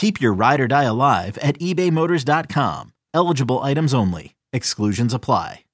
[0.00, 2.94] Keep your ride or die alive at ebaymotors.com.
[3.12, 4.34] Eligible items only.
[4.50, 5.64] Exclusions apply.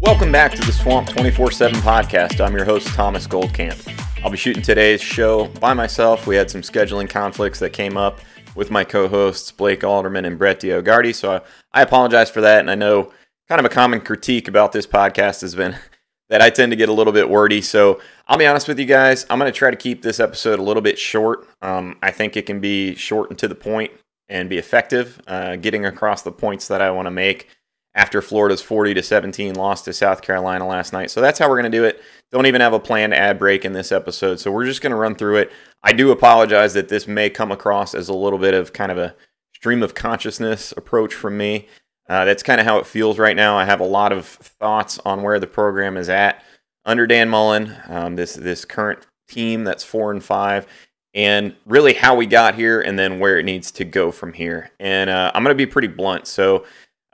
[0.00, 2.40] Welcome back to the Swamp 24 7 podcast.
[2.40, 3.89] I'm your host, Thomas Goldkamp.
[4.22, 6.26] I'll be shooting today's show by myself.
[6.26, 8.20] We had some scheduling conflicts that came up
[8.54, 11.14] with my co hosts, Blake Alderman and Brett Diogardi.
[11.14, 12.60] So I, apologize for that.
[12.60, 13.12] And I know
[13.48, 15.74] kind of a common critique about this podcast has been
[16.28, 17.62] that I tend to get a little bit wordy.
[17.62, 19.24] So I'll be honest with you guys.
[19.30, 21.48] I'm going to try to keep this episode a little bit short.
[21.62, 23.90] Um, I think it can be short and to the point
[24.28, 27.48] and be effective, uh, getting across the points that I want to make
[27.94, 31.10] after Florida's 40 to 17 loss to South Carolina last night.
[31.10, 32.00] So that's how we're going to do it.
[32.30, 34.38] Don't even have a planned ad break in this episode.
[34.38, 35.52] So we're just going to run through it.
[35.82, 38.98] I do apologize that this may come across as a little bit of kind of
[38.98, 39.16] a
[39.54, 41.66] stream of consciousness approach from me.
[42.08, 43.56] Uh, that's kind of how it feels right now.
[43.56, 46.42] I have a lot of thoughts on where the program is at
[46.84, 50.66] under Dan Mullen, um, this this current team that's four and five,
[51.14, 54.70] and really how we got here, and then where it needs to go from here.
[54.80, 56.26] And uh, I'm going to be pretty blunt.
[56.26, 56.64] So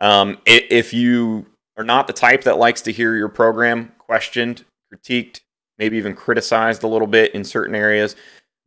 [0.00, 1.46] um, if you
[1.76, 5.40] are not the type that likes to hear your program questioned, critiqued,
[5.78, 8.16] maybe even criticized a little bit in certain areas,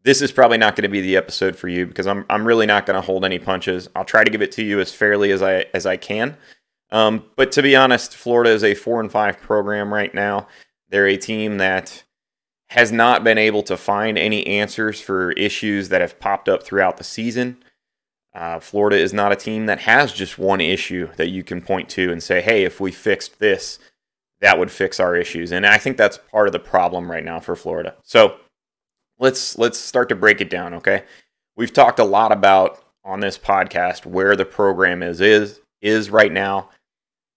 [0.04, 2.66] this is probably not going to be the episode for you because I'm I'm really
[2.66, 3.90] not going to hold any punches.
[3.96, 6.38] I'll try to give it to you as fairly as I as I can.
[6.92, 10.48] Um, but to be honest, Florida is a four and five program right now.
[10.90, 12.04] They're a team that
[12.70, 16.98] has not been able to find any answers for issues that have popped up throughout
[16.98, 17.58] the season.
[18.34, 21.90] Uh, Florida is not a team that has just one issue that you can point
[21.90, 23.80] to and say, hey, if we fixed this,
[24.42, 25.52] that would fix our issues.
[25.52, 27.96] And I think that's part of the problem right now for Florida.
[28.04, 28.38] So
[29.18, 31.04] let's let's start to break it down, okay?
[31.56, 36.32] We've talked a lot about on this podcast where the program is is is right
[36.32, 36.70] now,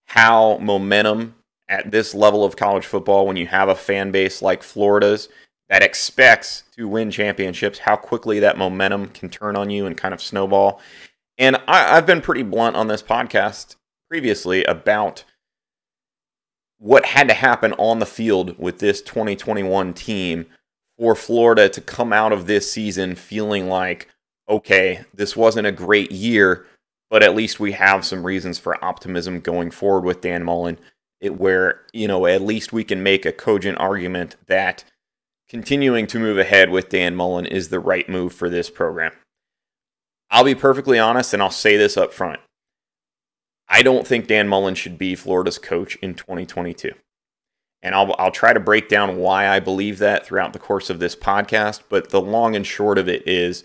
[0.05, 1.35] how momentum
[1.67, 5.29] at this level of college football when you have a fan base like Florida's
[5.73, 10.13] that expects to win championships, how quickly that momentum can turn on you and kind
[10.13, 10.79] of snowball.
[11.39, 13.75] And I, have been pretty blunt on this podcast
[14.07, 15.23] previously about
[16.77, 20.45] what had to happen on the field with this 2021 team
[20.99, 24.09] for Florida to come out of this season feeling like,
[24.47, 26.67] okay, this wasn't a great year,
[27.09, 30.77] but at least we have some reasons for optimism going forward with Dan Mullen.
[31.19, 34.83] It, where, you know, at least we can make a cogent argument that
[35.53, 39.11] continuing to move ahead with Dan Mullen is the right move for this program.
[40.31, 42.39] I'll be perfectly honest and I'll say this up front.
[43.69, 46.93] I don't think Dan Mullen should be Florida's coach in 2022.
[47.83, 50.97] And I'll, I'll try to break down why I believe that throughout the course of
[50.97, 51.81] this podcast.
[51.87, 53.63] But the long and short of it is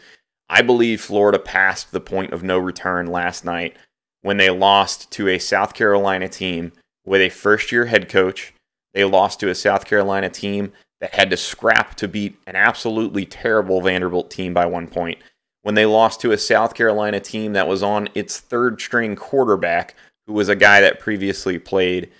[0.50, 3.78] I believe Florida passed the point of no return last night
[4.20, 6.72] when they lost to a South Carolina team
[7.06, 8.52] with a first year head coach.
[8.92, 13.24] They lost to a South Carolina team that had to scrap to beat an absolutely
[13.24, 15.18] terrible Vanderbilt team by one point
[15.62, 19.94] when they lost to a South Carolina team that was on its third string quarterback,
[20.26, 22.10] who was a guy that previously played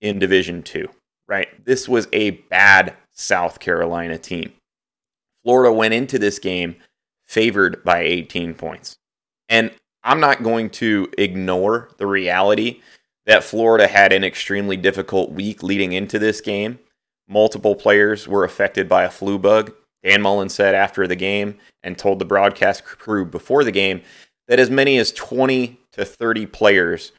[0.00, 0.88] in Division Two.
[1.28, 1.64] Right?
[1.64, 4.52] This was a bad South Carolina team.
[5.42, 6.76] Florida went into this game
[7.26, 8.96] favored by 18 points.
[9.48, 9.72] And
[10.04, 12.80] I'm not going to ignore the reality
[13.26, 16.78] that Florida had an extremely difficult week leading into this game
[17.28, 19.72] multiple players were affected by a flu bug.
[20.02, 24.02] Dan Mullen said after the game and told the broadcast crew before the game
[24.48, 27.12] that as many as 20 to 30 players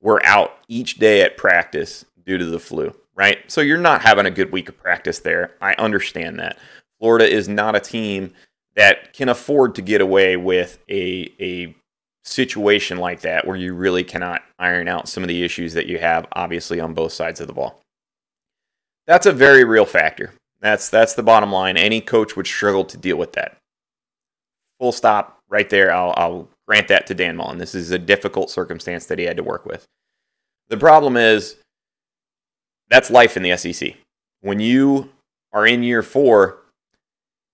[0.00, 3.38] were out each day at practice due to the flu, right?
[3.50, 5.52] So you're not having a good week of practice there.
[5.60, 6.58] I understand that.
[6.98, 8.32] Florida is not a team
[8.76, 11.74] that can afford to get away with a, a
[12.24, 15.98] situation like that where you really cannot iron out some of the issues that you
[15.98, 17.82] have, obviously, on both sides of the ball.
[19.06, 20.32] That's a very real factor.
[20.60, 21.76] That's that's the bottom line.
[21.76, 23.56] Any coach would struggle to deal with that.
[24.78, 25.92] Full stop right there.
[25.92, 27.58] I'll, I'll grant that to Dan Mullen.
[27.58, 29.86] This is a difficult circumstance that he had to work with.
[30.68, 31.56] The problem is
[32.88, 33.94] that's life in the SEC.
[34.40, 35.10] When you
[35.52, 36.58] are in year four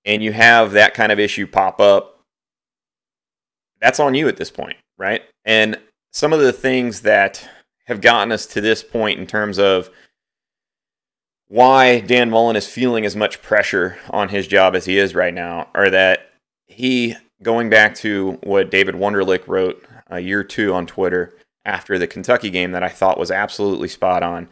[0.04, 2.20] and you have that kind of issue pop up,
[3.80, 5.22] that's on you at this point, right?
[5.44, 5.78] And
[6.12, 7.48] some of the things that
[7.86, 9.90] have gotten us to this point in terms of
[11.48, 15.34] why Dan Mullen is feeling as much pressure on his job as he is right
[15.34, 16.30] now are that
[16.66, 21.34] he, going back to what David Wunderlich wrote a year two on Twitter
[21.64, 24.48] after the Kentucky game that I thought was absolutely spot on.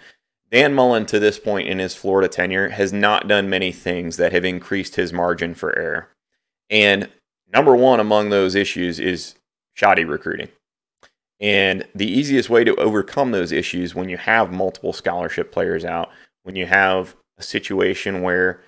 [0.50, 4.32] Dan Mullen, to this point in his Florida tenure, has not done many things that
[4.32, 6.08] have increased his margin for error.
[6.70, 7.08] And
[7.52, 9.34] number one among those issues is
[9.72, 10.48] shoddy recruiting.
[11.40, 16.10] And the easiest way to overcome those issues when you have multiple scholarship players out
[16.44, 18.62] when you have a situation where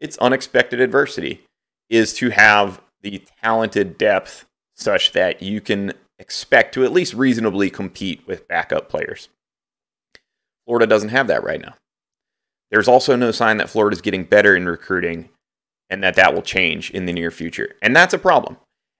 [0.00, 1.44] it's unexpected adversity
[1.90, 7.68] is to have the talented depth such that you can expect to at least reasonably
[7.68, 9.28] compete with backup players.
[10.64, 11.74] Florida doesn't have that right now.
[12.70, 15.28] There's also no sign that Florida is getting better in recruiting
[15.90, 17.74] and that that will change in the near future.
[17.82, 18.56] And that's a problem.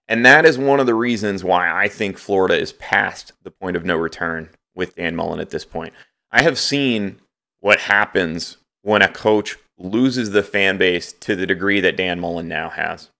[0.09, 3.77] And that is one of the reasons why I think Florida is past the point
[3.77, 5.95] of no return with Dan Mullen at this point.
[6.33, 7.21] I have seen
[7.61, 12.49] what happens when a coach loses the fan base to the degree that Dan Mullen
[12.49, 13.11] now has.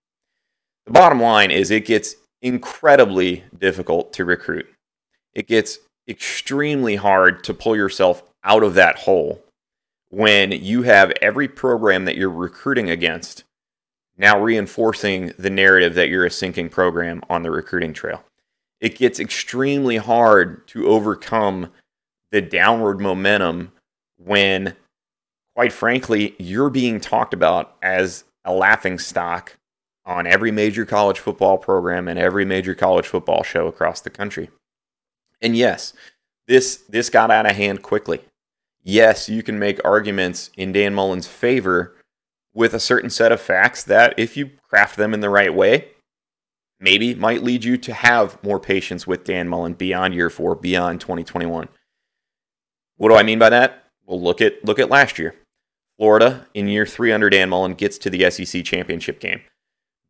[0.85, 4.67] The bottom line is it gets incredibly difficult to recruit.
[5.33, 9.43] It gets extremely hard to pull yourself out of that hole
[10.09, 13.43] when you have every program that you're recruiting against
[14.17, 18.23] now reinforcing the narrative that you're a sinking program on the recruiting trail.
[18.79, 21.71] It gets extremely hard to overcome
[22.31, 23.71] the downward momentum
[24.23, 24.75] when,
[25.55, 29.57] quite frankly, you're being talked about as a laughing stock
[30.05, 34.49] on every major college football program and every major college football show across the country.
[35.41, 35.93] And yes,
[36.47, 38.21] this this got out of hand quickly.
[38.83, 41.95] Yes, you can make arguments in Dan Mullen's favor
[42.53, 45.89] with a certain set of facts that if you craft them in the right way,
[46.79, 50.99] maybe might lead you to have more patience with Dan Mullen beyond year 4, beyond
[50.99, 51.69] 2021.
[52.97, 53.80] What do I mean by that?
[54.11, 55.35] Well, look at look at last year.
[55.97, 59.39] Florida in year three under Dan Mullen gets to the SEC championship game.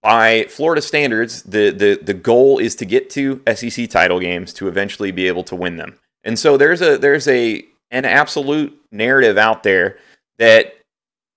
[0.02, 4.68] By Florida standards, the, the, the goal is to get to SEC title games to
[4.68, 6.00] eventually be able to win them.
[6.24, 10.00] And so there's a there's a an absolute narrative out there
[10.40, 10.78] that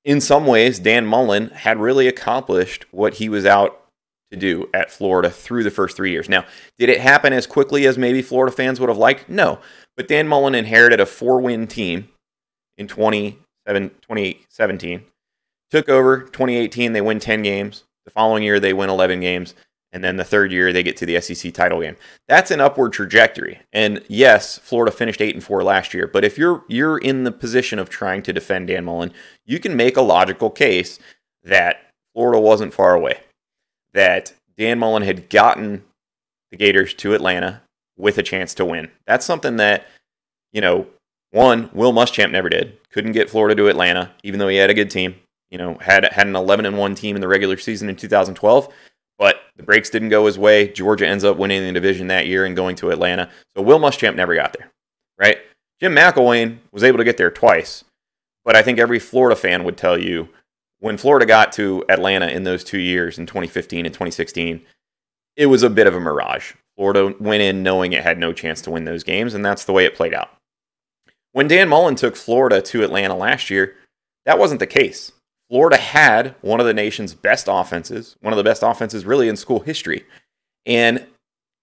[0.06, 3.82] in some ways Dan Mullen had really accomplished what he was out
[4.30, 6.30] to do at Florida through the first three years.
[6.30, 6.46] Now,
[6.78, 9.28] did it happen as quickly as maybe Florida fans would have liked?
[9.28, 9.58] No.
[9.98, 12.08] But Dan Mullen inherited a four win team
[12.78, 15.04] in 2017.
[15.70, 17.84] Took over 2018, they win 10 games.
[18.04, 19.54] The following year, they win 11 games.
[19.92, 21.96] And then the third year, they get to the SEC title game.
[22.26, 23.60] That's an upward trajectory.
[23.72, 26.08] And yes, Florida finished 8 and 4 last year.
[26.08, 29.12] But if you're you're in the position of trying to defend Dan Mullen,
[29.46, 30.98] you can make a logical case
[31.44, 33.20] that Florida wasn't far away.
[33.92, 35.84] That Dan Mullen had gotten
[36.50, 37.62] the Gators to Atlanta
[37.96, 38.90] with a chance to win.
[39.06, 39.86] That's something that,
[40.52, 40.88] you know,
[41.34, 42.78] one, Will Muschamp never did.
[42.90, 45.16] Couldn't get Florida to Atlanta, even though he had a good team.
[45.50, 48.72] You know, had had an 11 and 1 team in the regular season in 2012,
[49.18, 50.68] but the breaks didn't go his way.
[50.68, 53.30] Georgia ends up winning the division that year and going to Atlanta.
[53.54, 54.70] So Will Muschamp never got there,
[55.18, 55.38] right?
[55.80, 57.84] Jim McElwain was able to get there twice,
[58.44, 60.28] but I think every Florida fan would tell you
[60.78, 64.60] when Florida got to Atlanta in those two years in 2015 and 2016,
[65.36, 66.52] it was a bit of a mirage.
[66.76, 69.72] Florida went in knowing it had no chance to win those games, and that's the
[69.72, 70.30] way it played out.
[71.34, 73.74] When Dan Mullen took Florida to Atlanta last year,
[74.24, 75.10] that wasn't the case.
[75.50, 79.34] Florida had one of the nation's best offenses, one of the best offenses really in
[79.34, 80.06] school history.
[80.64, 81.04] And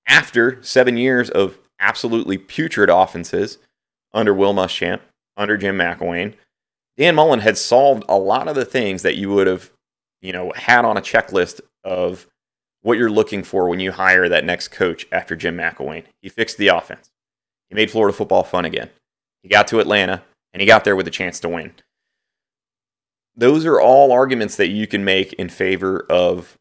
[0.05, 3.59] after seven years of absolutely putrid offenses
[4.13, 4.99] under Will Muschamp,
[5.37, 6.33] under Jim McElwain,
[6.97, 9.71] Dan Mullen had solved a lot of the things that you would have,
[10.21, 12.27] you know, had on a checklist of
[12.81, 16.03] what you're looking for when you hire that next coach after Jim McElwain.
[16.21, 17.09] He fixed the offense.
[17.69, 18.89] He made Florida football fun again.
[19.43, 21.73] He got to Atlanta, and he got there with a chance to win.
[23.35, 26.57] Those are all arguments that you can make in favor of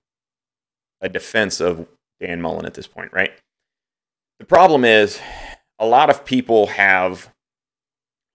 [1.00, 1.86] a defense of
[2.20, 3.32] Dan Mullen at this point, right?
[4.38, 5.20] The problem is
[5.78, 7.30] a lot of people have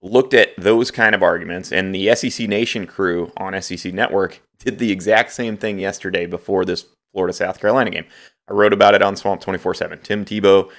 [0.02, 4.80] looked at those kind of arguments, and the SEC Nation crew on SEC Network did
[4.80, 8.06] the exact same thing yesterday before this Florida South Carolina game.
[8.50, 10.00] I wrote about it on Swamp 24 7.
[10.00, 10.70] Tim Tebow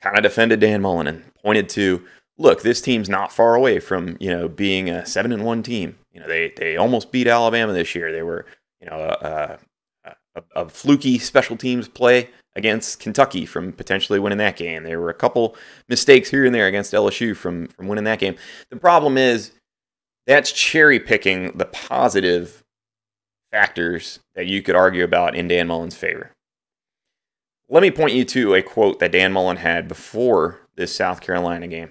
[0.00, 2.04] kind of defended Dan Mullen and pointed to,
[2.36, 5.96] look, this team's not far away from, you know, being a 7 and 1 team.
[6.12, 8.12] You know, they, they almost beat Alabama this year.
[8.12, 8.46] They were,
[8.80, 9.58] you know, a,
[10.04, 14.84] a, a fluky special teams play against Kentucky from potentially winning that game.
[14.84, 15.56] There were a couple
[15.88, 18.36] mistakes here and there against LSU from, from winning that game.
[18.70, 19.52] The problem is
[20.26, 22.62] that's cherry picking the positive
[23.50, 26.32] factors that you could argue about in Dan Mullen's favor.
[27.68, 31.66] Let me point you to a quote that Dan Mullen had before this South Carolina
[31.66, 31.90] game.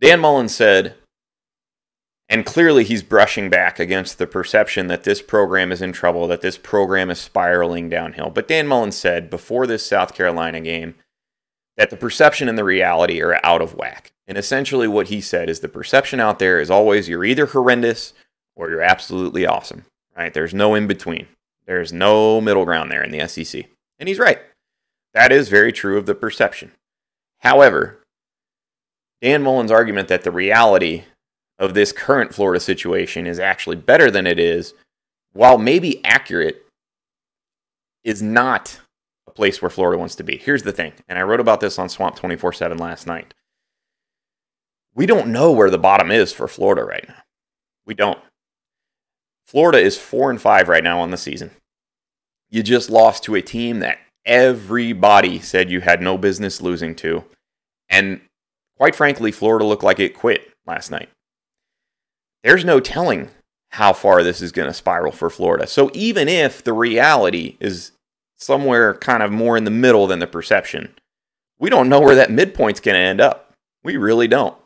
[0.00, 0.94] Dan Mullen said,
[2.28, 6.40] and clearly he's brushing back against the perception that this program is in trouble, that
[6.40, 8.30] this program is spiraling downhill.
[8.30, 10.94] But Dan Mullen said before this South Carolina game
[11.76, 14.12] that the perception and the reality are out of whack.
[14.28, 18.12] And essentially what he said is the perception out there is always you're either horrendous
[18.54, 19.84] or you're absolutely awesome,
[20.16, 20.32] right?
[20.32, 21.26] There's no in between.
[21.66, 23.64] There's no middle ground there in the SEC.
[23.98, 24.38] And he's right.
[25.14, 26.72] That is very true of the perception.
[27.38, 27.99] However,
[29.22, 31.04] Dan Mullen's argument that the reality
[31.58, 34.74] of this current Florida situation is actually better than it is,
[35.32, 36.64] while maybe accurate,
[38.02, 38.80] is not
[39.26, 40.38] a place where Florida wants to be.
[40.38, 43.34] Here's the thing, and I wrote about this on Swamp 24 7 last night.
[44.94, 47.22] We don't know where the bottom is for Florida right now.
[47.86, 48.18] We don't.
[49.46, 51.50] Florida is 4 and 5 right now on the season
[52.50, 57.24] you just lost to a team that everybody said you had no business losing to.
[57.88, 58.20] And
[58.80, 61.10] quite frankly, Florida looked like it quit last night.
[62.42, 63.28] There's no telling
[63.72, 65.66] how far this is going to spiral for Florida.
[65.66, 67.92] So even if the reality is
[68.38, 70.94] somewhere kind of more in the middle than the perception,
[71.58, 73.52] we don't know where that midpoint's going to end up.
[73.84, 74.56] We really don't.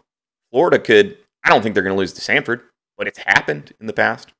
[0.52, 2.60] Florida could, I don't think they're going to lose to Samford,
[2.96, 4.32] but it's happened in the past.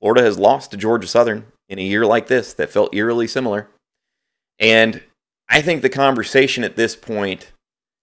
[0.00, 3.68] Florida has lost to Georgia Southern in a year like this that felt eerily similar.
[4.58, 5.00] And
[5.48, 7.52] I think the conversation at this point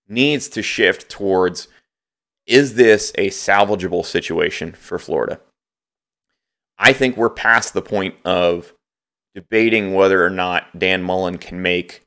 [0.10, 1.68] needs to shift towards
[2.46, 5.40] is this a salvageable situation for Florida?
[6.80, 8.74] I think we're past the point of
[9.36, 12.02] debating whether or not Dan Mullen can make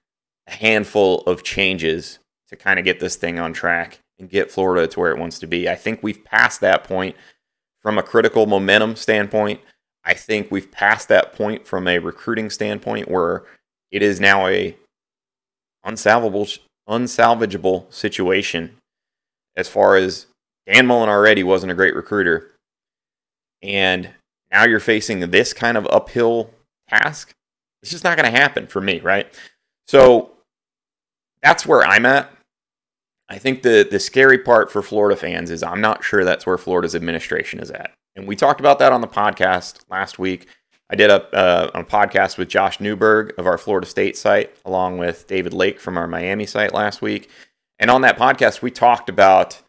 [0.48, 2.18] a handful of changes
[2.48, 5.38] to kind of get this thing on track and get Florida to where it wants
[5.38, 5.68] to be.
[5.68, 7.14] I think we've passed that point
[7.80, 9.60] from a critical momentum standpoint.
[10.04, 13.44] I think we've passed that point from a recruiting standpoint where
[13.90, 14.76] it is now a
[15.86, 16.58] unsalvageable
[16.92, 18.76] unsalvageable situation
[19.56, 20.26] as far as
[20.66, 22.52] Dan Mullen already wasn't a great recruiter.
[23.62, 24.10] And
[24.50, 26.50] now you're facing this kind of uphill
[26.88, 27.32] task.
[27.82, 29.32] It's just not going to happen for me, right?
[29.86, 30.32] So
[31.42, 32.30] that's where I'm at.
[33.28, 36.58] I think the the scary part for Florida fans is I'm not sure that's where
[36.58, 37.92] Florida's administration is at.
[38.14, 40.46] And we talked about that on the podcast last week.
[40.92, 44.98] I did a, uh, a podcast with Josh Newberg of our Florida State site, along
[44.98, 47.30] with David Lake from our Miami site last week.
[47.78, 49.62] And on that podcast, we talked about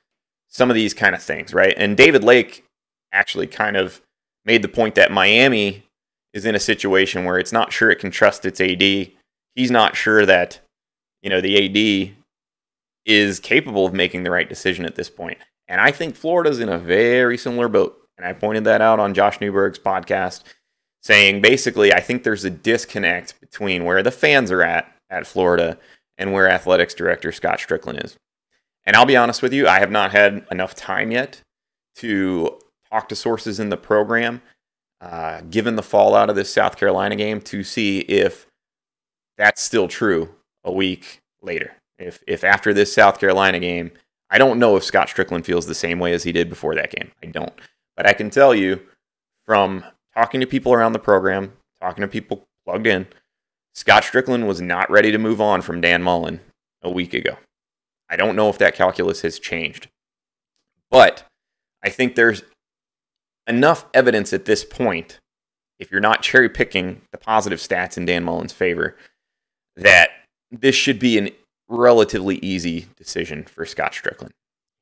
[0.50, 1.74] some of these kind of things, right?
[1.77, 2.65] And David Lake
[3.13, 4.01] actually kind of
[4.44, 5.84] made the point that Miami
[6.34, 8.82] is in a situation where it's not sure it can trust its AD.
[9.56, 10.60] He's not sure that,
[11.22, 12.18] you know, the AD
[13.06, 15.38] is capable of making the right decision at this point.
[15.70, 17.98] And I think Florida's in a very similar boat.
[18.18, 20.44] And I pointed that out on Josh Newberg's podcast,
[21.03, 25.77] saying basically, I think there's a disconnect between where the fans are at at Florida
[26.17, 28.15] and where athletics director Scott Stricklin is.
[28.86, 31.41] And I'll be honest with you, I have not had enough time yet
[31.95, 34.41] to talk to sources in the program,
[35.01, 38.48] uh, given the fallout of this South Carolina game, to see if
[39.38, 40.29] that's still true
[40.63, 41.74] a week later.
[42.00, 43.91] If if after this South Carolina game,
[44.29, 46.91] I don't know if Scott Stricklin feels the same way as he did before that
[46.91, 47.12] game.
[47.22, 47.53] I don't.
[47.95, 48.81] But I can tell you
[49.45, 49.83] from
[50.15, 53.08] talking to people around the program, talking to people plugged in,
[53.74, 56.39] Scott Stricklin was not ready to move on from Dan Mullen
[56.82, 57.38] a week ago.
[58.10, 59.88] I don't know if that calculus has changed.
[60.91, 61.24] But
[61.84, 62.43] I think there's
[63.48, 65.20] enough evidence at this point,
[65.79, 68.96] if you're not cherry picking the positive stats in Dan Mullen's favor,
[69.75, 70.12] that
[70.51, 71.29] this should be an
[71.67, 74.29] relatively easy decision for Scott Stricklin.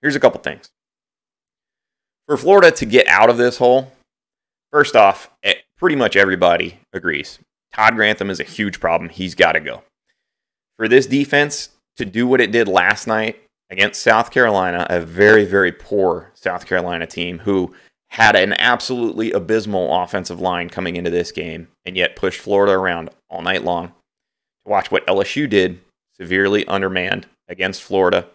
[0.01, 0.69] Here's a couple things.
[2.27, 3.93] For Florida to get out of this hole,
[4.71, 7.39] first off, eh, pretty much everybody agrees.
[7.73, 9.09] Todd Grantham is a huge problem.
[9.09, 9.83] He's got to go.
[10.77, 15.45] For this defense to do what it did last night against South Carolina, a very,
[15.45, 17.73] very poor South Carolina team who
[18.09, 23.09] had an absolutely abysmal offensive line coming into this game and yet pushed Florida around
[23.29, 23.87] all night long.
[23.87, 25.79] To watch what LSU did,
[26.17, 28.27] severely undermanned against Florida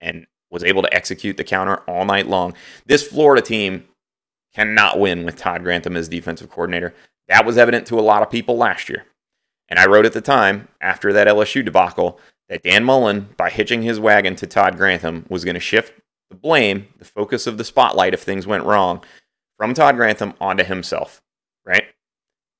[0.00, 2.54] and was able to execute the counter all night long.
[2.86, 3.84] This Florida team
[4.54, 6.94] cannot win with Todd Grantham as defensive coordinator.
[7.28, 9.04] That was evident to a lot of people last year.
[9.68, 13.82] And I wrote at the time, after that LSU debacle, that Dan Mullen, by hitching
[13.82, 17.64] his wagon to Todd Grantham, was going to shift the blame, the focus of the
[17.64, 19.02] spotlight if things went wrong,
[19.56, 21.22] from Todd Grantham onto himself,
[21.64, 21.84] right?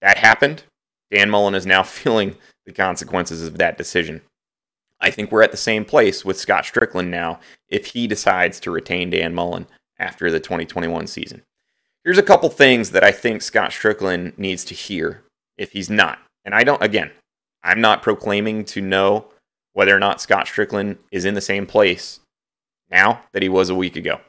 [0.01, 0.65] That happened.
[1.11, 2.37] Dan Mullen is now feeling
[2.67, 4.23] the consequences of that decision.
[5.01, 8.71] I think we're at the same place with Scott Stricklin now if he decides to
[8.71, 9.67] retain Dan Mullen
[9.99, 11.43] after the 2021 season.
[12.05, 15.23] Here's a couple things that I think Scott Stricklin needs to hear
[15.57, 16.19] if he's not.
[16.45, 17.11] And I don't, again,
[17.63, 19.29] I'm not proclaiming to know
[19.73, 22.21] whether or not Scott Stricklin is in the same place
[22.91, 24.21] now that he was a week ago.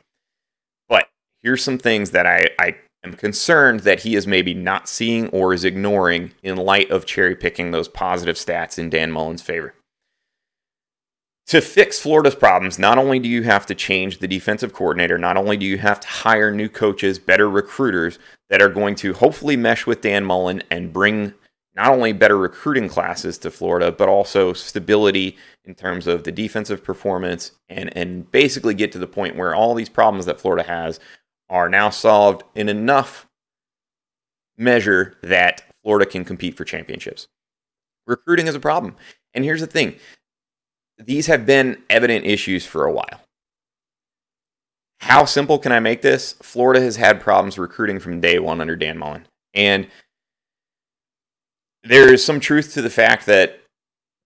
[0.88, 1.10] But
[1.44, 5.54] here's some things that I, I am concerned that he is maybe not seeing or
[5.54, 9.74] is ignoring in light of cherry picking those positive stats in Dan Mullen's favor.
[11.48, 15.38] To fix Florida's problems, not only do you have to change the defensive coordinator, not
[15.38, 18.18] only do you have to hire new coaches, better recruiters
[18.50, 21.36] that are going to hopefully mesh with Dan Mullen and bring
[21.76, 26.84] not only better recruiting classes to Florida, but also stability in terms of the defensive
[26.84, 31.00] performance and, and basically get to the point where all these problems that Florida has
[31.50, 33.28] are now solved in enough
[34.58, 37.28] measure that Florida can compete for championships.
[38.08, 38.96] Recruiting is a problem.
[39.34, 39.96] And here's the thing
[40.98, 43.22] these have been evident issues for a while.
[45.00, 46.34] How simple can I make this?
[46.42, 49.28] Florida has had problems recruiting from day one under Dan Mullen.
[49.54, 49.88] And
[51.84, 53.60] there is some truth to the fact that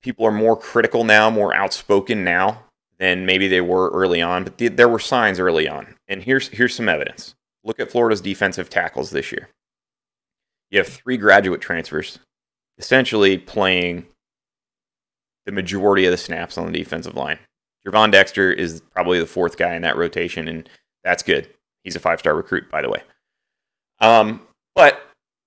[0.01, 2.63] people are more critical now, more outspoken now
[2.97, 4.43] than maybe they were early on.
[4.43, 7.35] But th- there were signs early on, and here's here's some evidence.
[7.63, 9.49] Look at Florida's defensive tackles this year.
[10.71, 12.19] You have three graduate transfers,
[12.77, 14.05] essentially playing
[15.49, 17.39] the majority of the snaps on the defensive line.
[17.83, 20.69] Gervon Dexter is probably the fourth guy in that rotation, and
[21.03, 21.49] that's good.
[21.83, 23.01] He's a five star recruit, by the way.
[23.99, 24.41] Um,
[24.75, 25.01] but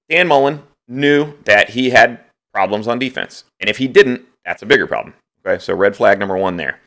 [0.08, 2.18] Dan Mullen knew that he had
[2.52, 3.44] problems on defense.
[3.60, 5.14] And if he didn't, that's a bigger problem.
[5.46, 6.80] Okay, so red flag number one there.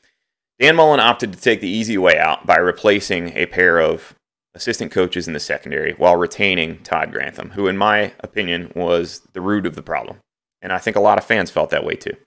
[0.59, 4.13] Dan Mullen opted to take the easy way out by replacing a pair of
[4.53, 9.41] assistant coaches in the secondary while retaining Todd Grantham, who, in my opinion, was the
[9.41, 10.17] root of the problem.
[10.61, 12.17] And I think a lot of fans felt that way too.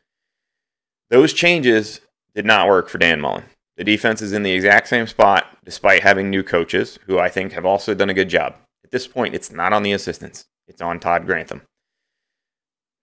[1.11, 2.01] Those changes
[2.35, 3.45] did not work for Dan Mullen.
[3.77, 7.53] The defense is in the exact same spot despite having new coaches who I think
[7.53, 8.57] have also done a good job.
[8.85, 11.63] At this point, it's not on the assistants, it's on Todd Grantham.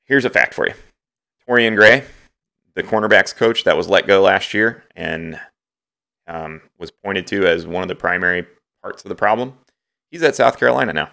[0.05, 0.73] Here's a fact for you
[1.47, 2.03] Torrian Gray,
[2.75, 5.39] the cornerbacks coach that was let go last year and
[6.27, 8.45] um, was pointed to as one of the primary
[8.81, 9.57] parts of the problem,
[10.11, 11.09] he's at South Carolina now.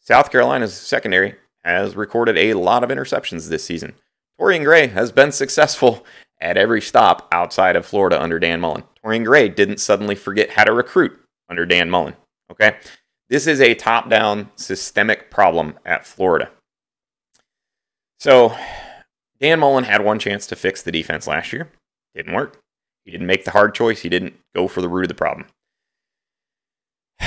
[0.00, 3.94] South Carolina's secondary has recorded a lot of interceptions this season.
[4.40, 6.04] Torrian Gray has been successful
[6.40, 8.84] at every stop outside of Florida under Dan Mullen.
[9.04, 11.18] Torrian Gray didn't suddenly forget how to recruit
[11.48, 12.14] under Dan Mullen.
[12.50, 12.76] Okay?
[13.28, 16.50] This is a top down systemic problem at Florida.
[18.18, 18.56] So,
[19.40, 21.70] Dan Mullen had one chance to fix the defense last year.
[22.14, 22.60] Didn't work.
[23.04, 24.00] He didn't make the hard choice.
[24.02, 25.46] He didn't go for the root of the problem.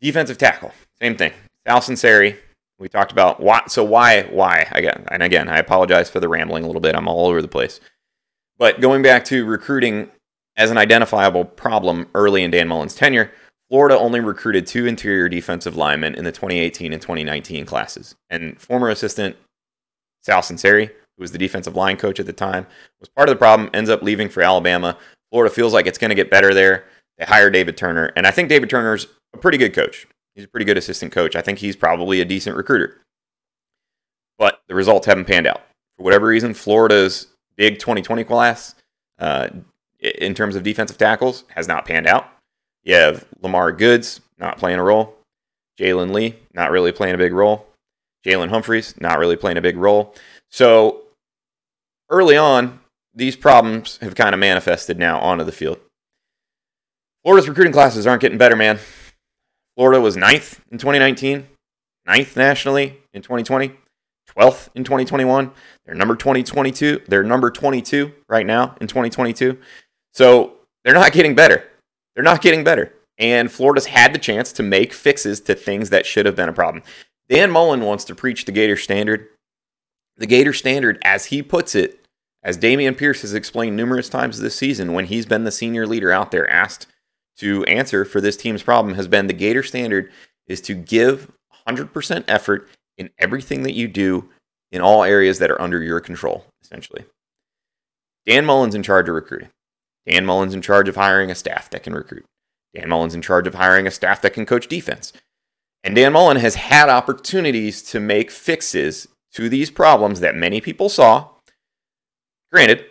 [0.00, 1.32] Defensive tackle, same thing.
[1.66, 2.38] Sal Sunseri,
[2.82, 3.62] we talked about why.
[3.68, 5.04] So why, why again?
[5.08, 6.96] And again, I apologize for the rambling a little bit.
[6.96, 7.80] I'm all over the place.
[8.58, 10.10] But going back to recruiting
[10.56, 13.30] as an identifiable problem early in Dan Mullen's tenure,
[13.70, 18.16] Florida only recruited two interior defensive linemen in the 2018 and 2019 classes.
[18.28, 19.36] And former assistant
[20.22, 22.66] Sal Sunseri, who was the defensive line coach at the time,
[23.00, 24.98] was part of the problem, ends up leaving for Alabama.
[25.30, 26.84] Florida feels like it's going to get better there.
[27.16, 30.06] They hire David Turner, and I think David Turner's a pretty good coach.
[30.34, 31.36] He's a pretty good assistant coach.
[31.36, 33.00] I think he's probably a decent recruiter.
[34.38, 35.62] But the results haven't panned out.
[35.96, 38.74] For whatever reason, Florida's big 2020 class,
[39.18, 39.48] uh,
[40.00, 42.28] in terms of defensive tackles, has not panned out.
[42.82, 45.16] You have Lamar Goods not playing a role.
[45.78, 47.66] Jalen Lee not really playing a big role.
[48.24, 50.14] Jalen Humphreys not really playing a big role.
[50.50, 51.02] So
[52.08, 52.80] early on,
[53.14, 55.78] these problems have kind of manifested now onto the field.
[57.22, 58.78] Florida's recruiting classes aren't getting better, man.
[59.76, 61.46] Florida was ninth in 2019,
[62.06, 63.72] ninth nationally in 2020,
[64.28, 65.50] 12th in 2021.
[65.84, 67.02] They're number 2022.
[67.08, 69.58] They're number 22 right now in 2022.
[70.12, 70.54] So
[70.84, 71.64] they're not getting better.
[72.14, 72.92] They're not getting better.
[73.18, 76.52] And Florida's had the chance to make fixes to things that should have been a
[76.52, 76.82] problem.
[77.28, 79.28] Dan Mullen wants to preach the Gator standard.
[80.16, 82.06] The Gator standard, as he puts it,
[82.42, 86.10] as Dameon Pierce has explained numerous times this season when he's been the senior leader
[86.10, 86.86] out there asked
[87.42, 90.12] to answer for this team's problem, has been the Gator standard
[90.46, 91.32] is to give
[91.66, 94.28] 100% effort in everything that you do
[94.70, 97.04] in all areas that are under your control, essentially.
[98.26, 99.48] Dan Mullen's in charge of recruiting.
[100.06, 102.24] Dan Mullen's in charge of hiring a staff that can recruit.
[102.76, 105.12] Dan Mullen's in charge of hiring a staff that can coach defense.
[105.82, 110.88] And Dan Mullen has had opportunities to make fixes to these problems that many people
[110.88, 111.28] saw.
[112.52, 112.84] Granted,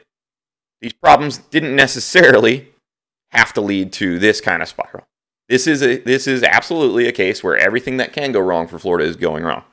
[0.82, 2.70] these problems didn't necessarily
[3.32, 5.06] have to lead to this kind of spiral.
[5.50, 8.80] This is a this is absolutely a case where everything that can go wrong for
[8.80, 9.63] Florida is going wrong.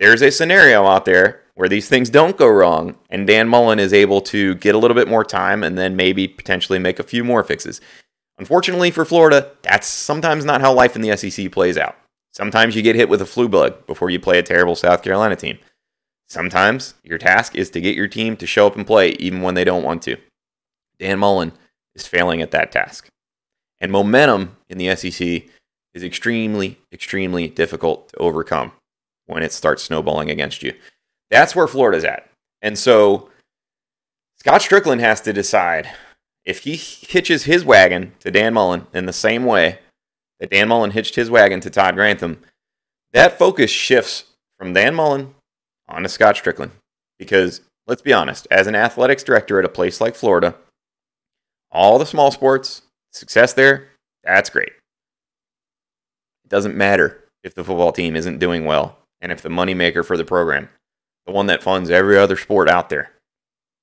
[0.00, 3.92] There's a scenario out there where these things don't go wrong and Dan Mullen is
[3.92, 7.22] able to get a little bit more time and then maybe potentially make a few
[7.22, 7.80] more fixes.
[8.38, 11.96] Unfortunately for Florida, that's sometimes not how life in the SEC plays out.
[12.32, 15.36] Sometimes you get hit with a flu bug before you play a terrible South Carolina
[15.36, 15.58] team.
[16.26, 19.54] Sometimes your task is to get your team to show up and play even when
[19.54, 20.16] they don't want to.
[20.98, 21.52] Dan Mullen
[21.94, 23.08] is failing at that task.
[23.80, 25.44] And momentum in the SEC
[25.92, 28.72] is extremely, extremely difficult to overcome
[29.26, 30.74] when it starts snowballing against you.
[31.30, 32.28] That's where Florida's at.
[32.62, 33.30] And so
[34.38, 35.90] Scott Stricklin has to decide
[36.44, 39.78] if he hitches his wagon to Dan Mullen in the same way
[40.40, 42.42] that Dan Mullen hitched his wagon to Todd Grantham,
[43.12, 44.24] that focus shifts
[44.58, 45.34] from Dan Mullen
[45.88, 46.70] onto Scott Stricklin.
[47.18, 50.54] Because let's be honest, as an athletics director at a place like Florida,
[51.74, 52.82] all the small sports,
[53.12, 53.88] success there,
[54.22, 54.70] that's great.
[56.44, 60.16] It doesn't matter if the football team isn't doing well and if the moneymaker for
[60.16, 60.68] the program,
[61.26, 63.10] the one that funds every other sport out there,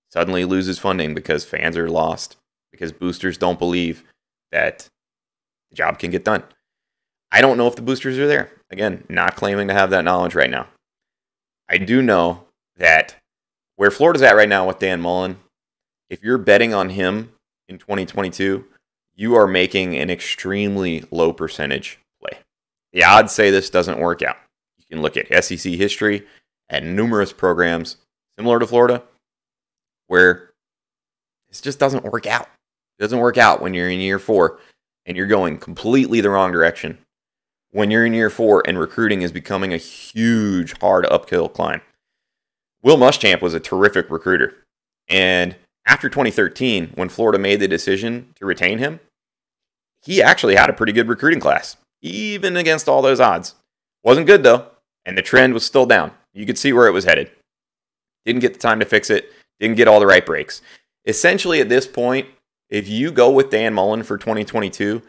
[0.10, 2.38] suddenly loses funding because fans are lost,
[2.72, 4.04] because boosters don't believe
[4.52, 4.88] that
[5.70, 6.44] the job can get done.
[7.32, 8.52] I don't know if the boosters are there.
[8.70, 10.68] Again, not claiming to have that knowledge right now.
[11.70, 12.46] I do know
[12.78, 13.16] that
[13.76, 15.38] where Florida's at right now with Dan Mullen,
[16.10, 17.32] if you're betting on him
[17.72, 18.66] in 2022,
[19.16, 22.38] you are making an extremely low percentage play.
[22.92, 24.36] The odds say this doesn't work out.
[24.78, 26.28] You can look at SEC history
[26.70, 27.98] and numerous programs
[28.36, 29.02] similar to Florida
[30.08, 30.52] where
[31.48, 32.48] this just doesn't work out.
[33.00, 34.60] It doesn't work out when you're in year four
[35.06, 36.98] and you're going completely the wrong direction.
[37.72, 41.82] When you're in year four and recruiting is becoming a huge, hard uphill climb.
[42.84, 44.56] Will Muschamp was a terrific recruiter.
[45.08, 45.56] And
[45.92, 49.02] after 2013, when Florida made the decision to retain him,
[50.02, 53.56] he actually had a pretty good recruiting class, even against all those odds.
[54.02, 54.68] Wasn't good though,
[55.04, 56.12] and the trend was still down.
[56.34, 57.30] You could see where it was headed.
[58.26, 60.62] Didn't get the time to fix it, didn't get all the right breaks.
[61.06, 62.26] Essentially, at this point,
[62.70, 65.02] if you go with Dan Mullen for 2022,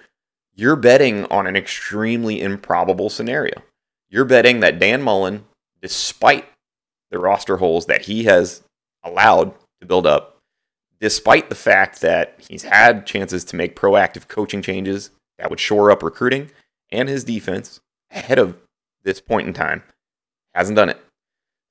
[0.56, 3.62] you're betting on an extremely improbable scenario.
[4.10, 5.44] You're betting that Dan Mullen,
[5.80, 6.44] despite
[7.12, 8.64] the roster holes that he has
[9.04, 10.31] allowed to build up,
[11.02, 15.90] despite the fact that he's had chances to make proactive coaching changes that would shore
[15.90, 16.48] up recruiting
[16.92, 17.80] and his defense
[18.12, 18.56] ahead of
[19.02, 19.82] this point in time,
[20.54, 20.98] hasn't done it.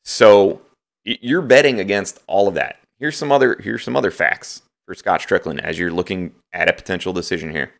[0.03, 0.61] So
[1.05, 2.79] you're betting against all of that.
[2.99, 6.73] Here's some other here's some other facts for Scott Stricklin as you're looking at a
[6.73, 7.71] potential decision here.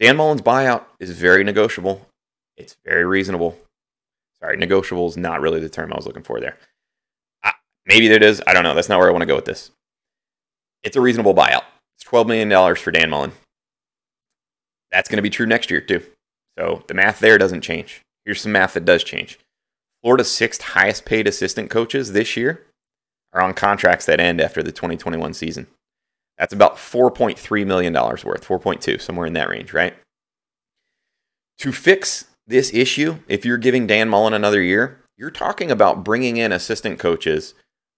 [0.00, 2.08] Dan Mullen's buyout is very negotiable.
[2.56, 3.58] It's very reasonable.
[4.40, 6.56] Sorry, negotiable is not really the term I was looking for there.
[7.94, 8.42] Maybe it is.
[8.44, 8.74] I don't know.
[8.74, 9.70] That's not where I want to go with this.
[10.82, 11.62] It's a reasonable buyout.
[11.96, 13.30] It's $12 million for Dan Mullen.
[14.90, 16.02] That's going to be true next year, too.
[16.58, 18.02] So the math there doesn't change.
[18.24, 19.38] Here's some math that does change.
[20.02, 22.66] Florida's sixth highest paid assistant coaches this year
[23.32, 25.68] are on contracts that end after the 2021 season.
[26.36, 29.94] That's about $4.3 million worth, 4.2, somewhere in that range, right?
[31.58, 36.38] To fix this issue, if you're giving Dan Mullen another year, you're talking about bringing
[36.38, 37.54] in assistant coaches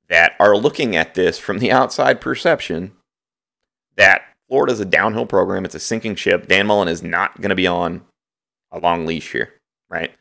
[0.09, 2.93] that are looking at this from the outside perception
[3.97, 6.47] that Florida's a downhill program, it's a sinking ship.
[6.47, 8.03] Dan Mullen is not going to be on
[8.71, 9.55] a long leash here,
[9.89, 10.13] right?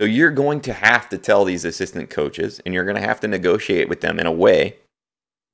[0.00, 3.20] So you're going to have to tell these assistant coaches and you're going to have
[3.20, 4.76] to negotiate with them in a way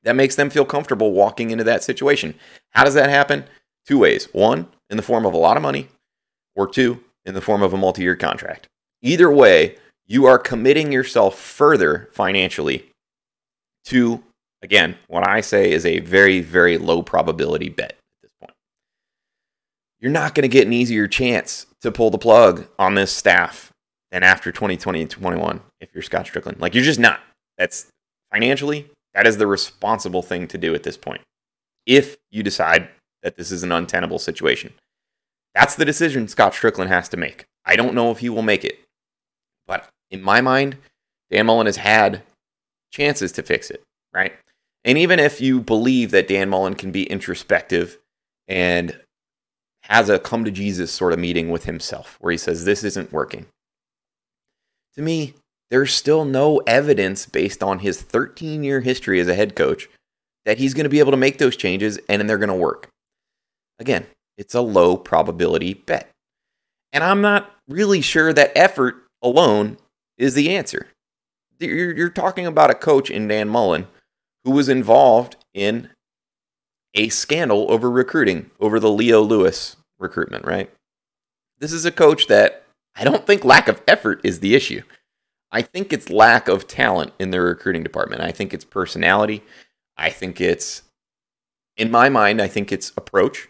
[0.03, 2.35] that makes them feel comfortable walking into that situation.
[2.71, 3.45] How does that happen?
[3.87, 4.29] Two ways.
[4.33, 5.89] One, in the form of a lot of money,
[6.55, 8.67] or two, in the form of a multi year contract.
[9.03, 12.91] Either way, you are committing yourself further financially
[13.89, 14.23] to,
[14.63, 18.55] again, what I say is a very, very low probability bet at this point.
[20.01, 23.73] You're not going to get an easier chance to pull the plug on this staff
[24.11, 26.61] than after 2020 and 21 if you're Scott Stricklin.
[26.61, 27.21] Like, you're just not.
[27.57, 27.87] That's
[28.33, 31.23] financially, that is the responsible thing to do at this point.
[31.87, 32.89] If you decide
[33.23, 34.75] that this is an untenable situation,
[35.55, 37.45] that's the decision Scott Stricklin has to make.
[37.65, 38.79] I don't know if he will make it,
[39.67, 40.77] but in my mind,
[41.31, 42.23] Dan Mullen has had
[42.91, 44.35] chances to fix it, right?
[44.85, 47.99] And even if you believe that Dan Mullen can be introspective
[48.47, 48.99] and
[49.83, 53.13] has a come to Jesus sort of meeting with himself where he says, This isn't
[53.13, 53.47] working.
[54.95, 55.35] To me,
[55.71, 59.89] there's still no evidence based on his 13 year history as a head coach
[60.45, 62.89] that he's going to be able to make those changes and they're going to work.
[63.79, 66.11] Again, it's a low probability bet.
[66.93, 69.77] And I'm not really sure that effort alone
[70.17, 70.89] is the answer
[71.59, 73.87] you're, you're talking about a coach in Dan Mullen
[74.45, 75.91] who was involved in
[76.95, 80.71] a scandal over recruiting, over the Leo Lewis recruitment, right?
[81.59, 82.65] This is a coach that
[82.97, 84.83] I don't think lack of effort is the issue.
[85.51, 88.23] I think it's lack of talent in their recruiting department.
[88.23, 89.43] I think it's personality.
[89.97, 90.83] I think it's,
[91.77, 93.49] in my mind, I think it's approach.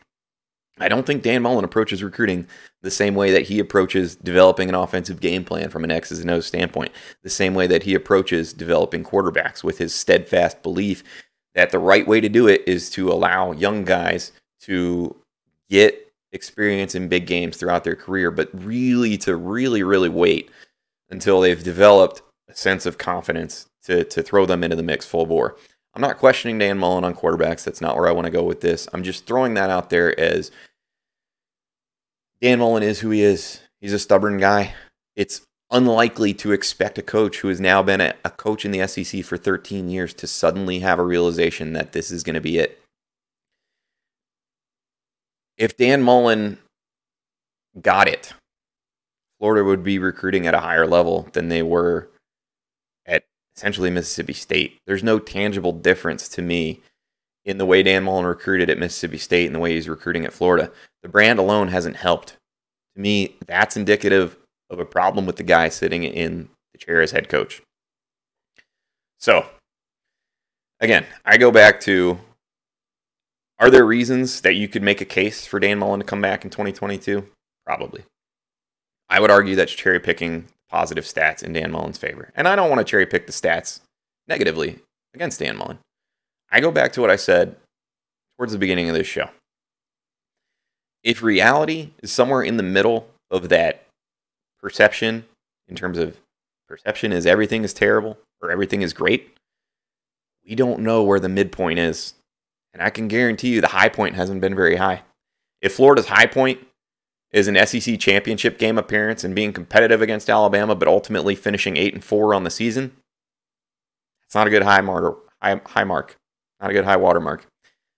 [0.80, 2.46] I don't think Dan Mullen approaches recruiting
[2.82, 6.30] the same way that he approaches developing an offensive game plan from an X's and
[6.30, 11.02] O's standpoint, the same way that he approaches developing quarterbacks with his steadfast belief
[11.54, 15.16] that the right way to do it is to allow young guys to
[15.68, 20.50] get experience in big games throughout their career, but really to really, really wait
[21.10, 25.26] until they've developed a sense of confidence to, to throw them into the mix full
[25.26, 25.56] bore.
[25.98, 27.64] I'm not questioning Dan Mullen on quarterbacks.
[27.64, 28.86] That's not where I want to go with this.
[28.92, 30.52] I'm just throwing that out there as
[32.40, 33.58] Dan Mullen is who he is.
[33.80, 34.74] He's a stubborn guy.
[35.16, 38.86] It's unlikely to expect a coach who has now been a, a coach in the
[38.86, 42.58] SEC for 13 years to suddenly have a realization that this is going to be
[42.58, 42.80] it.
[45.56, 46.58] If Dan Mullen
[47.82, 48.34] got it,
[49.40, 52.08] Florida would be recruiting at a higher level than they were
[53.58, 54.78] essentially Mississippi State.
[54.86, 56.80] There's no tangible difference to me
[57.44, 60.32] in the way Dan Mullen recruited at Mississippi State and the way he's recruiting at
[60.32, 60.70] Florida.
[61.02, 62.36] The brand alone hasn't helped.
[62.94, 64.36] To me, that's indicative
[64.70, 67.60] of a problem with the guy sitting in the chair as head coach.
[69.18, 69.46] So,
[70.78, 72.20] again, I go back to
[73.58, 76.44] are there reasons that you could make a case for Dan Mullen to come back
[76.44, 77.26] in 2022?
[77.66, 78.04] Probably.
[79.10, 82.32] I would argue that's cherry picking positive stats in Dan Mullen's favor.
[82.34, 83.80] And I don't want to cherry pick the stats
[84.26, 84.78] negatively
[85.14, 85.78] against Dan Mullen.
[86.50, 87.56] I go back to what I said
[88.36, 89.30] towards the beginning of this show.
[91.02, 93.84] If reality is somewhere in the middle of that
[94.60, 95.24] perception,
[95.68, 96.18] in terms of
[96.68, 99.34] perception is everything is terrible or everything is great,
[100.46, 102.14] we don't know where the midpoint is.
[102.72, 105.02] And I can guarantee you the high point hasn't been very high.
[105.60, 106.66] If Florida's high point
[107.32, 111.94] is an SEC championship game appearance and being competitive against Alabama, but ultimately finishing eight
[111.94, 112.96] and four on the season,
[114.24, 115.24] it's not a good high mark.
[115.42, 116.16] High, high mark.
[116.60, 117.46] Not a good high water mark.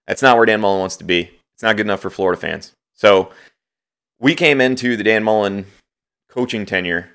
[0.07, 1.31] That's not where Dan Mullen wants to be.
[1.55, 2.73] It's not good enough for Florida fans.
[2.95, 3.31] So
[4.19, 5.67] we came into the Dan Mullen
[6.29, 7.11] coaching tenure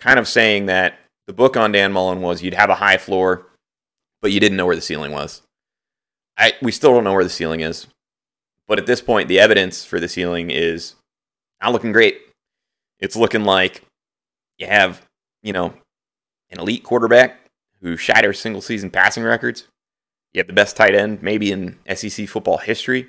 [0.00, 3.46] kind of saying that the book on Dan Mullen was you'd have a high floor,
[4.20, 5.42] but you didn't know where the ceiling was.
[6.36, 7.86] I, we still don't know where the ceiling is.
[8.66, 10.94] But at this point, the evidence for the ceiling is
[11.62, 12.20] not looking great.
[12.98, 13.82] It's looking like
[14.58, 15.02] you have,
[15.42, 15.74] you know,
[16.50, 17.38] an elite quarterback
[17.80, 19.66] who shatters single season passing records.
[20.32, 23.08] You have the best tight end, maybe in SEC football history.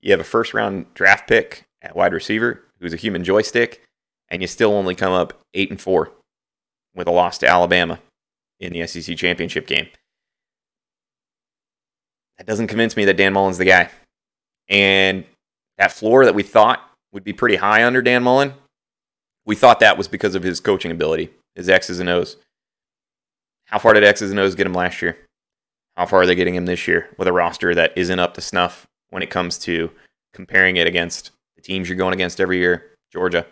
[0.00, 3.82] You have a first round draft pick at wide receiver who's a human joystick,
[4.28, 6.12] and you still only come up eight and four
[6.94, 7.98] with a loss to Alabama
[8.60, 9.88] in the SEC championship game.
[12.38, 13.90] That doesn't convince me that Dan Mullen's the guy.
[14.68, 15.24] And
[15.78, 18.52] that floor that we thought would be pretty high under Dan Mullen,
[19.46, 22.36] we thought that was because of his coaching ability, his X's and O's.
[23.66, 25.16] How far did X's and O's get him last year?
[25.96, 28.40] How far are they getting him this year with a roster that isn't up to
[28.40, 29.90] snuff when it comes to
[30.34, 32.90] comparing it against the teams you're going against every year?
[33.12, 33.46] Georgia,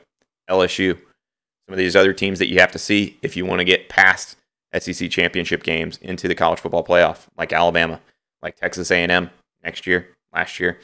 [0.50, 3.64] LSU, some of these other teams that you have to see if you want to
[3.64, 4.36] get past
[4.76, 8.00] SEC championship games into the college football playoff, like Alabama,
[8.42, 9.30] like Texas A&M
[9.62, 10.80] next year, last year.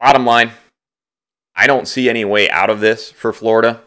[0.00, 0.50] Bottom line,
[1.54, 3.82] I don't see any way out of this for Florida.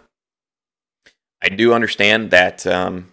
[1.42, 3.12] I do understand that um,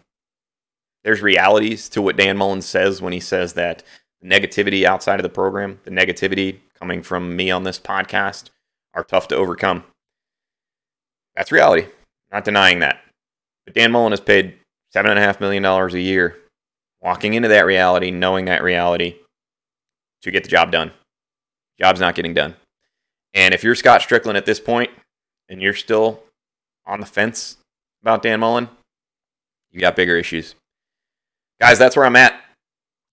[1.04, 3.82] there's realities to what Dan Mullen says when he says that
[4.20, 8.50] the negativity outside of the program, the negativity coming from me on this podcast,
[8.94, 9.84] are tough to overcome.
[11.34, 11.88] That's reality.
[12.30, 13.00] Not denying that.
[13.64, 14.58] But Dan Mullen has paid
[14.94, 16.36] $7.5 million a year
[17.00, 19.16] walking into that reality, knowing that reality
[20.22, 20.92] to get the job done.
[21.78, 22.54] Job's not getting done.
[23.34, 24.90] And if you're Scott Stricklin at this point
[25.48, 26.22] and you're still
[26.86, 27.56] on the fence
[28.02, 28.68] about Dan Mullen,
[29.70, 30.54] you got bigger issues.
[31.60, 32.40] Guys, that's where I'm at.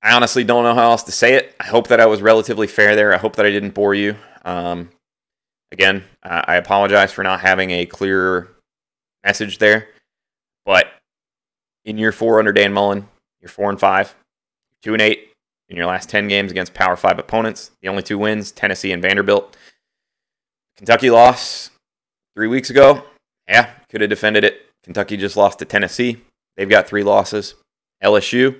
[0.01, 1.55] I honestly don't know how else to say it.
[1.59, 3.13] I hope that I was relatively fair there.
[3.13, 4.15] I hope that I didn't bore you.
[4.45, 4.89] Um,
[5.71, 8.49] Again, I apologize for not having a clearer
[9.23, 9.89] message there.
[10.65, 10.87] But
[11.85, 13.07] in year four under Dan Mullen,
[13.39, 14.15] you're four and five,
[14.81, 15.31] two and eight
[15.69, 17.71] in your last 10 games against Power Five opponents.
[17.81, 19.55] The only two wins, Tennessee and Vanderbilt.
[20.79, 21.71] Kentucky lost
[22.35, 23.03] three weeks ago.
[23.47, 24.65] Yeah, could have defended it.
[24.83, 26.21] Kentucky just lost to Tennessee.
[26.57, 27.53] They've got three losses.
[28.03, 28.59] LSU,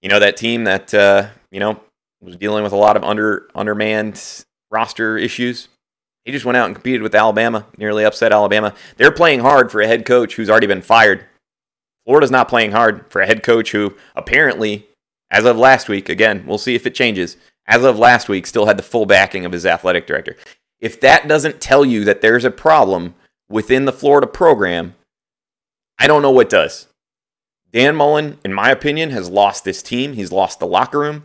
[0.00, 1.80] you know, that team that, uh, you know,
[2.20, 5.68] was dealing with a lot of under undermanned roster issues.
[6.24, 8.72] He just went out and competed with Alabama, nearly upset Alabama.
[8.96, 11.26] They're playing hard for a head coach who's already been fired
[12.04, 14.86] Florida's not playing hard for a head coach who apparently,
[15.30, 18.66] as of last week, again, we'll see if it changes, as of last week, still
[18.66, 20.36] had the full backing of his athletic director.
[20.82, 23.14] If that doesn't tell you that there's a problem
[23.48, 24.96] within the Florida program,
[25.96, 26.88] I don't know what does.
[27.72, 30.14] Dan Mullen, in my opinion, has lost this team.
[30.14, 31.24] He's lost the locker room.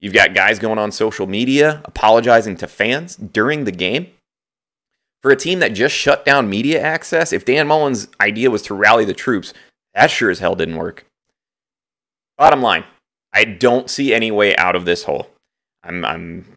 [0.00, 4.06] You've got guys going on social media apologizing to fans during the game.
[5.22, 8.74] For a team that just shut down media access, if Dan Mullen's idea was to
[8.74, 9.52] rally the troops,
[9.92, 11.04] that sure as hell didn't work.
[12.36, 12.84] Bottom line,
[13.32, 15.28] I don't see any way out of this hole.
[15.82, 16.56] I'm, I'm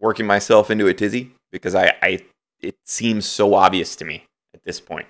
[0.00, 2.20] working myself into a tizzy because I, I
[2.60, 5.06] it seems so obvious to me at this point.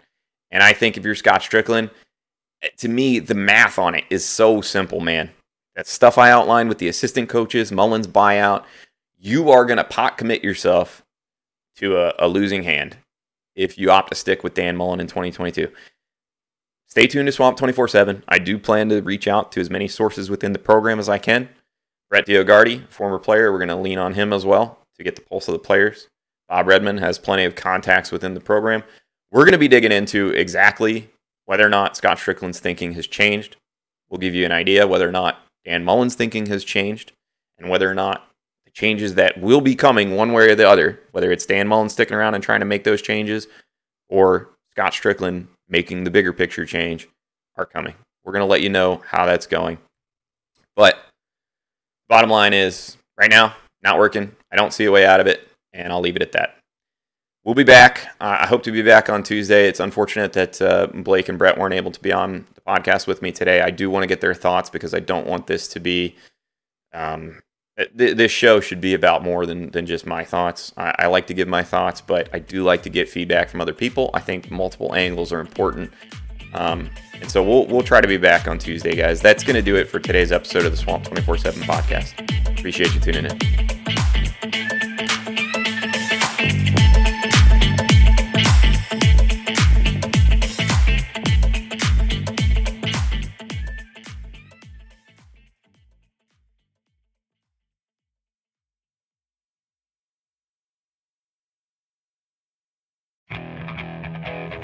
[0.50, 1.90] And I think if you're Scott Stricklin,
[2.62, 5.30] eh, to me, the math on it is so simple, man.
[5.74, 8.64] That stuff I outlined with the assistant coaches, Mullen's buyout,
[9.16, 11.04] you are going to pot commit yourself
[11.76, 12.96] to a, a, losing hand
[13.54, 15.70] if you opt to stick with Dan Mullen in 2022.
[16.86, 18.24] Stay tuned to Swamp 24 7.
[18.28, 21.18] I do plan to reach out to as many sources within the program as I
[21.18, 21.48] can.
[22.08, 25.22] Brett Diogardi, former player, we're going to lean on him as well to get the
[25.22, 26.08] pulse of the players.
[26.48, 28.82] Bob Redman has plenty of contacts within the program.
[29.30, 31.10] We're going to be digging into exactly
[31.44, 33.56] whether or not Scott Stricklin's thinking has changed.
[34.08, 37.12] We'll give you an idea whether or not Dan Mullen's thinking has changed
[37.58, 38.26] and whether or not
[38.64, 41.90] the changes that will be coming one way or the other, whether it's Dan Mullen
[41.90, 43.46] sticking around and trying to make those changes
[44.08, 47.08] or Scott Stricklin making the bigger picture change,
[47.56, 47.94] are coming.
[48.24, 49.78] We're going to let you know how that's going.
[50.76, 50.98] But
[52.08, 54.34] bottom line is right now, not working.
[54.50, 56.56] I don't see a way out of it, and I'll leave it at that.
[57.44, 58.08] We'll be back.
[58.20, 59.68] Uh, I hope to be back on Tuesday.
[59.68, 63.22] It's unfortunate that uh, Blake and Brett weren't able to be on the podcast with
[63.22, 63.62] me today.
[63.62, 66.16] I do want to get their thoughts because I don't want this to be.
[66.92, 67.40] Um,
[67.96, 70.72] th- this show should be about more than, than just my thoughts.
[70.76, 73.60] I-, I like to give my thoughts, but I do like to get feedback from
[73.60, 74.10] other people.
[74.12, 75.90] I think multiple angles are important.
[76.54, 79.20] Um, and so we'll, we'll try to be back on Tuesday, guys.
[79.20, 82.58] That's going to do it for today's episode of the Swamp 24 7 podcast.
[82.58, 84.67] Appreciate you tuning in.